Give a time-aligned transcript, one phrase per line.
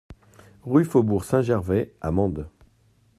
[0.63, 2.49] Rue du Faubourg Saint-Gervais à Mende